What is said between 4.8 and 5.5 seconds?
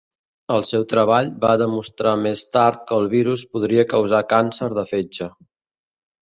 de fetge.